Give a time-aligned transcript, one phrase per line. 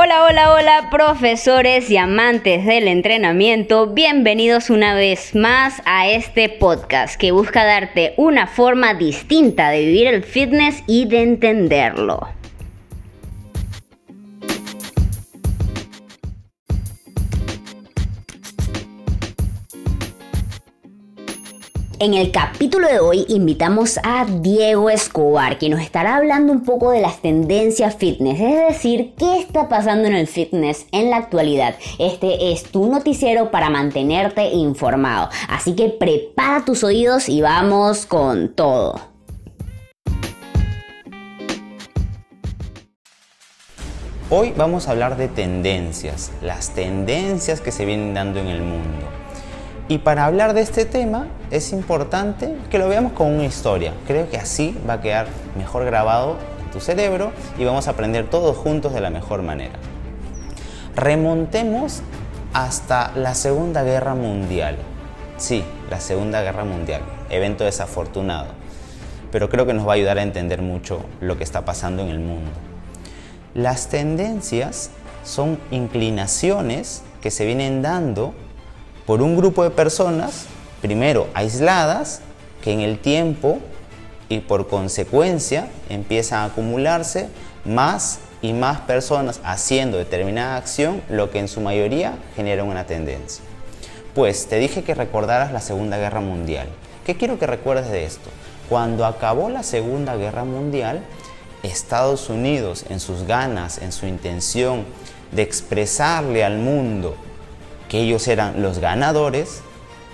[0.00, 3.88] Hola, hola, hola, profesores y amantes del entrenamiento.
[3.88, 10.06] Bienvenidos una vez más a este podcast que busca darte una forma distinta de vivir
[10.06, 12.37] el fitness y de entenderlo.
[22.00, 26.92] En el capítulo de hoy invitamos a Diego Escobar, quien nos estará hablando un poco
[26.92, 31.74] de las tendencias fitness, es decir, qué está pasando en el fitness en la actualidad.
[31.98, 38.54] Este es tu noticiero para mantenerte informado, así que prepara tus oídos y vamos con
[38.54, 39.00] todo.
[44.30, 49.18] Hoy vamos a hablar de tendencias, las tendencias que se vienen dando en el mundo.
[49.90, 53.94] Y para hablar de este tema es importante que lo veamos con una historia.
[54.06, 58.28] Creo que así va a quedar mejor grabado en tu cerebro y vamos a aprender
[58.28, 59.72] todos juntos de la mejor manera.
[60.94, 62.02] Remontemos
[62.52, 64.76] hasta la Segunda Guerra Mundial.
[65.38, 68.48] Sí, la Segunda Guerra Mundial, evento desafortunado,
[69.32, 72.10] pero creo que nos va a ayudar a entender mucho lo que está pasando en
[72.10, 72.50] el mundo.
[73.54, 74.90] Las tendencias
[75.24, 78.34] son inclinaciones que se vienen dando
[79.08, 80.44] por un grupo de personas,
[80.82, 82.20] primero aisladas,
[82.60, 83.58] que en el tiempo
[84.28, 87.30] y por consecuencia empiezan a acumularse
[87.64, 93.42] más y más personas haciendo determinada acción, lo que en su mayoría genera una tendencia.
[94.14, 96.68] Pues te dije que recordaras la Segunda Guerra Mundial.
[97.06, 98.28] ¿Qué quiero que recuerdes de esto?
[98.68, 101.00] Cuando acabó la Segunda Guerra Mundial,
[101.62, 104.84] Estados Unidos en sus ganas, en su intención
[105.32, 107.16] de expresarle al mundo
[107.88, 109.62] que ellos eran los ganadores,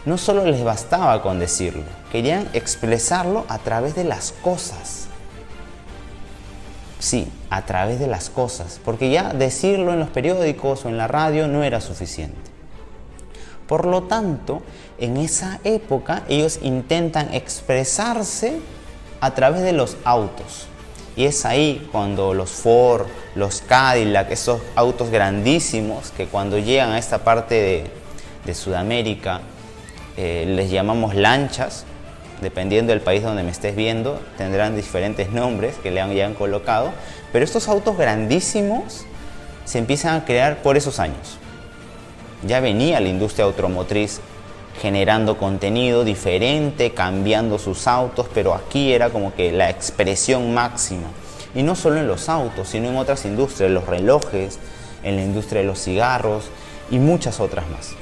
[0.04, 5.08] no solo les bastaba con decirlo, querían expresarlo a través de las cosas.
[6.98, 11.08] Sí, a través de las cosas, porque ya decirlo en los periódicos o en la
[11.08, 12.38] radio no era suficiente.
[13.66, 14.62] Por lo tanto,
[14.98, 18.60] en esa época ellos intentan expresarse
[19.20, 20.68] a través de los autos.
[21.16, 26.98] Y es ahí cuando los Ford, los Cadillac, esos autos grandísimos que cuando llegan a
[26.98, 27.90] esta parte
[28.44, 29.40] de, Sudamérica
[30.18, 31.86] eh, les llamamos lanchas,
[32.42, 36.92] dependiendo del país donde me estés viendo, tendrán diferentes nombres que le han, han colocado,
[37.32, 39.06] pero estos autos grandísimos
[39.64, 41.38] se empiezan a crear por esos años.
[42.46, 44.20] Ya venía la industria automotriz
[44.80, 51.08] generando contenido diferente, cambiando sus autos, pero aquí era como que la expresión máxima.
[51.54, 54.58] Y no solo en los autos, sino en otras industrias, los relojes,
[55.02, 56.44] en la industria de los cigarros
[56.90, 57.92] y muchas otras más.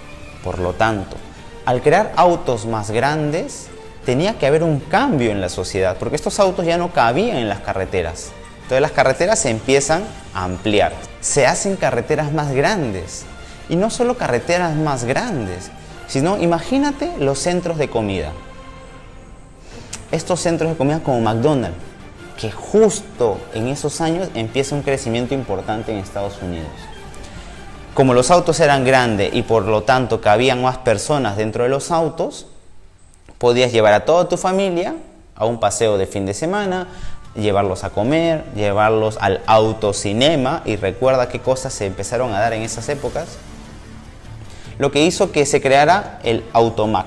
[0.42, 1.16] Por lo tanto,
[1.66, 3.68] al crear autos más grandes,
[4.04, 7.48] tenía que haber un cambio en la sociedad, porque estos autos ya no cabían en
[7.48, 8.32] las carreteras.
[8.62, 10.02] Entonces las carreteras se empiezan
[10.34, 10.92] a ampliar.
[11.20, 13.24] Se hacen carreteras más grandes.
[13.68, 15.70] Y no solo carreteras más grandes,
[16.12, 18.32] sino imagínate los centros de comida.
[20.10, 21.78] Estos centros de comida como McDonald's,
[22.38, 26.68] que justo en esos años empieza un crecimiento importante en Estados Unidos.
[27.94, 31.90] Como los autos eran grandes y por lo tanto cabían más personas dentro de los
[31.90, 32.46] autos,
[33.38, 34.94] podías llevar a toda tu familia
[35.34, 36.88] a un paseo de fin de semana,
[37.34, 42.60] llevarlos a comer, llevarlos al autocinema y recuerda qué cosas se empezaron a dar en
[42.60, 43.38] esas épocas
[44.78, 47.06] lo que hizo que se creara el Automac,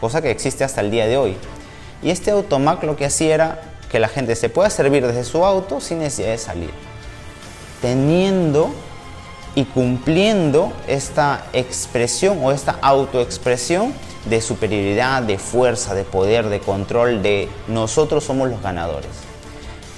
[0.00, 1.36] cosa que existe hasta el día de hoy.
[2.02, 5.44] Y este Automac lo que hacía era que la gente se pueda servir desde su
[5.44, 6.70] auto sin necesidad de salir,
[7.82, 8.72] teniendo
[9.54, 13.92] y cumpliendo esta expresión o esta autoexpresión
[14.26, 19.10] de superioridad, de fuerza, de poder, de control, de nosotros somos los ganadores.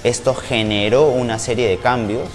[0.03, 2.27] Esto generó una serie de cambios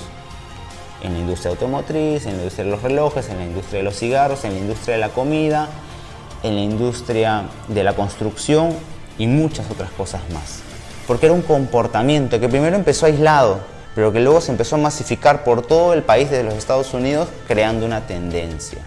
[1.02, 3.96] en la industria automotriz, en la industria de los relojes, en la industria de los
[3.96, 5.68] cigarros, en la industria de la comida,
[6.42, 8.74] en la industria de la construcción
[9.18, 10.60] y muchas otras cosas más.
[11.06, 13.60] Porque era un comportamiento que primero empezó aislado,
[13.94, 17.28] pero que luego se empezó a masificar por todo el país de los Estados Unidos,
[17.46, 18.78] creando una tendencia.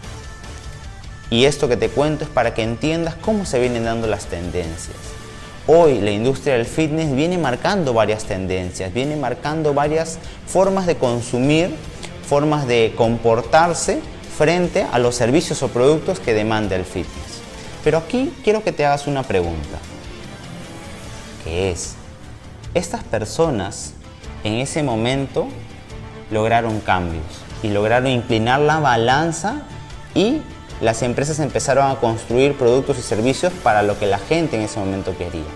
[1.29, 4.97] Y esto que te cuento es para que entiendas cómo se vienen dando las tendencias.
[5.67, 10.17] Hoy la industria del fitness viene marcando varias tendencias, viene marcando varias
[10.47, 11.75] formas de consumir
[12.31, 13.99] formas de comportarse
[14.37, 17.41] frente a los servicios o productos que demanda el fitness.
[17.83, 19.77] Pero aquí quiero que te hagas una pregunta,
[21.43, 21.95] que es,
[22.73, 23.95] estas personas
[24.45, 25.49] en ese momento
[26.31, 27.25] lograron cambios
[27.63, 29.63] y lograron inclinar la balanza
[30.15, 30.37] y
[30.79, 34.79] las empresas empezaron a construir productos y servicios para lo que la gente en ese
[34.79, 35.51] momento quería.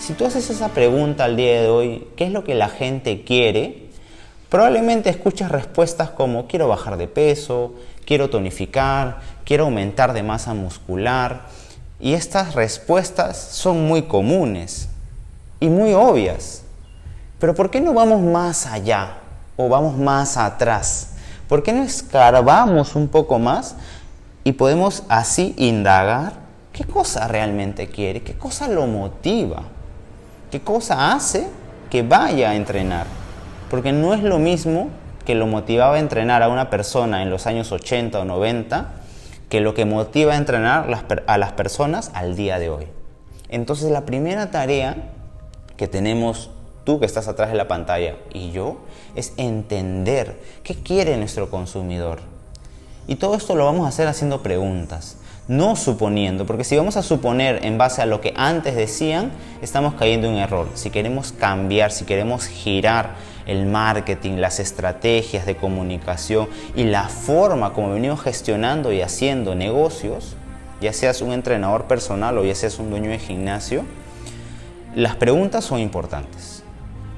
[0.00, 3.22] Si tú haces esa pregunta al día de hoy, ¿qué es lo que la gente
[3.22, 3.89] quiere?
[4.50, 7.74] Probablemente escuches respuestas como quiero bajar de peso,
[8.04, 11.42] quiero tonificar, quiero aumentar de masa muscular.
[12.00, 14.88] Y estas respuestas son muy comunes
[15.60, 16.64] y muy obvias.
[17.38, 19.18] Pero ¿por qué no vamos más allá
[19.56, 21.10] o vamos más atrás?
[21.48, 23.76] ¿Por qué no escarbamos un poco más
[24.42, 26.32] y podemos así indagar
[26.72, 29.62] qué cosa realmente quiere, qué cosa lo motiva,
[30.50, 31.46] qué cosa hace
[31.88, 33.19] que vaya a entrenar?
[33.70, 34.90] Porque no es lo mismo
[35.24, 38.88] que lo motivaba a entrenar a una persona en los años 80 o 90
[39.48, 40.86] que lo que motiva a entrenar
[41.26, 42.86] a las personas al día de hoy.
[43.48, 44.96] Entonces la primera tarea
[45.76, 46.50] que tenemos
[46.84, 48.78] tú que estás atrás de la pantalla y yo
[49.14, 52.20] es entender qué quiere nuestro consumidor.
[53.08, 55.16] Y todo esto lo vamos a hacer haciendo preguntas,
[55.50, 59.94] no suponiendo, porque si vamos a suponer en base a lo que antes decían, estamos
[59.94, 60.68] cayendo en error.
[60.74, 63.16] Si queremos cambiar, si queremos girar
[63.46, 70.36] el marketing, las estrategias de comunicación y la forma como venimos gestionando y haciendo negocios,
[70.80, 73.84] ya seas un entrenador personal o ya seas un dueño de gimnasio,
[74.94, 76.62] las preguntas son importantes.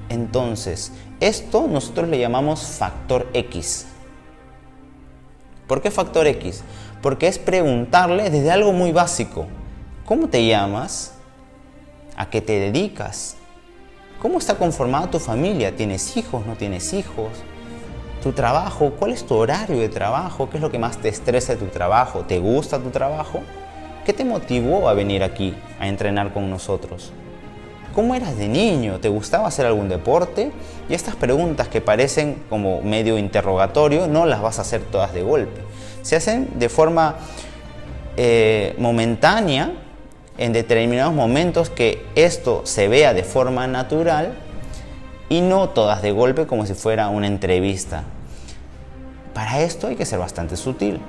[0.09, 3.89] Entonces, esto nosotros le llamamos factor X.
[5.67, 6.65] ¿Por qué factor X?
[7.03, 9.47] Porque es preguntarle desde algo muy básico.
[10.07, 11.15] ¿Cómo te llamas?
[12.17, 13.37] ¿A qué te dedicas?
[14.21, 15.75] ¿Cómo está conformada tu familia?
[15.75, 16.47] ¿Tienes hijos?
[16.47, 17.31] ¿No tienes hijos?
[18.23, 18.93] ¿Tu trabajo?
[19.01, 20.49] ¿Cuál es tu horario de trabajo?
[20.49, 22.21] ¿Qué es lo que más te estresa de tu trabajo?
[22.21, 23.41] ¿Te gusta tu trabajo?
[24.05, 27.13] ¿Qué te motivó a venir aquí a entrenar con nosotros?
[27.97, 29.01] ¿Cómo eras de niño?
[29.01, 30.53] ¿Te gustaba hacer algún deporte?
[30.89, 35.23] Y estas preguntas que parecen como medio interrogatorio no las vas a hacer todas de
[35.23, 35.72] golpe.
[36.03, 37.17] Se hacen de forma
[38.17, 39.73] eh, momentánea
[40.39, 44.35] en determinados momentos que esto se vea de forma natural
[45.29, 48.05] y no todas de golpe como si fuera una entrevista.
[49.35, 51.01] Para esto hay que ser bastante sutil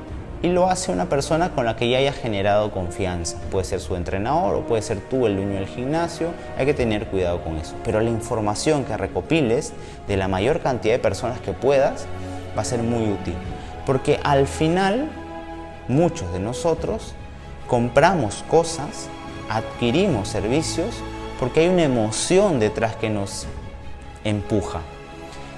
[0.44, 3.38] y lo hace una persona con la que ya haya generado confianza.
[3.50, 6.30] Puede ser su entrenador o puede ser tú el dueño del gimnasio.
[6.58, 7.76] Hay que tener cuidado con eso.
[7.86, 9.74] Pero la información que recopiles
[10.08, 12.06] de la mayor cantidad de personas que puedas
[12.58, 13.36] va a ser muy útil.
[13.86, 15.10] Porque al final
[15.88, 17.14] muchos de nosotros
[17.68, 19.08] compramos cosas,
[19.50, 20.96] adquirimos servicios
[21.40, 23.48] porque hay una emoción detrás que nos
[24.24, 24.82] empuja.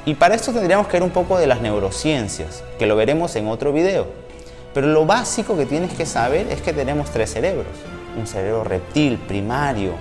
[0.05, 3.47] Y para esto tendríamos que ver un poco de las neurociencias, que lo veremos en
[3.47, 4.07] otro video.
[4.73, 7.73] Pero lo básico que tienes que saber es que tenemos tres cerebros.
[8.17, 9.93] Un cerebro reptil, primario,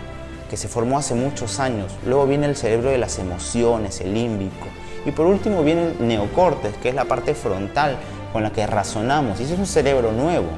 [0.50, 1.92] que se formó hace muchos años.
[2.04, 4.66] Luego viene el cerebro de las emociones, el límbico.
[5.06, 7.96] Y por último viene el neocórtex, que es la parte frontal
[8.34, 9.38] con la que razonamos.
[9.38, 10.48] Y ese es un cerebro nuevo.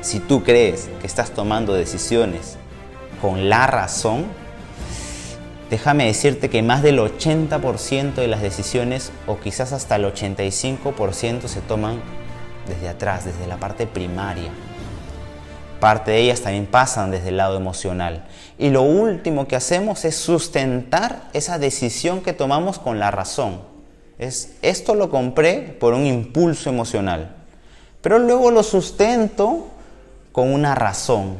[0.00, 2.56] Si tú crees que estás tomando decisiones
[3.20, 4.24] con la razón,
[5.68, 11.60] déjame decirte que más del 80% de las decisiones, o quizás hasta el 85%, se
[11.60, 12.00] toman
[12.66, 14.50] desde atrás, desde la parte primaria.
[15.78, 18.24] Parte de ellas también pasan desde el lado emocional.
[18.56, 23.75] Y lo último que hacemos es sustentar esa decisión que tomamos con la razón.
[24.18, 27.36] Es, esto lo compré por un impulso emocional,
[28.00, 29.68] pero luego lo sustento
[30.32, 31.36] con una razón,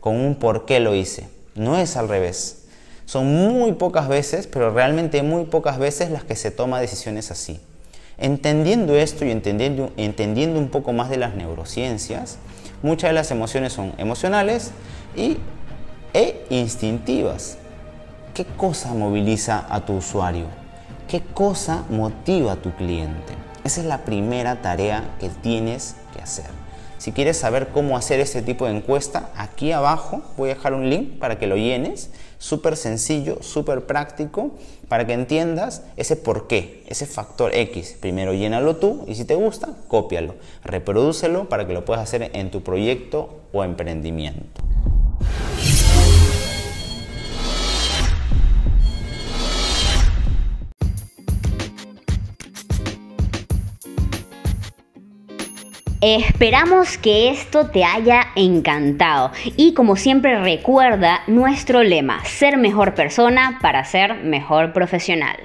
[0.00, 1.28] con un por qué lo hice.
[1.54, 2.64] No es al revés.
[3.06, 7.60] Son muy pocas veces, pero realmente muy pocas veces las que se toman decisiones así.
[8.18, 12.38] Entendiendo esto y entendiendo, entendiendo un poco más de las neurociencias,
[12.82, 14.72] muchas de las emociones son emocionales
[15.16, 15.38] y,
[16.12, 17.56] e instintivas.
[18.34, 20.46] ¿Qué cosa moviliza a tu usuario?
[21.10, 23.34] ¿Qué cosa motiva a tu cliente?
[23.64, 26.44] Esa es la primera tarea que tienes que hacer.
[26.98, 30.88] Si quieres saber cómo hacer este tipo de encuesta, aquí abajo voy a dejar un
[30.88, 32.10] link para que lo llenes.
[32.38, 34.52] Súper sencillo, súper práctico,
[34.86, 37.96] para que entiendas ese por qué, ese factor X.
[37.98, 40.36] Primero llénalo tú y si te gusta, cópialo.
[40.62, 44.69] Reprodúcelo para que lo puedas hacer en tu proyecto o emprendimiento.
[56.02, 63.58] Esperamos que esto te haya encantado y como siempre recuerda nuestro lema, ser mejor persona
[63.60, 65.36] para ser mejor profesional.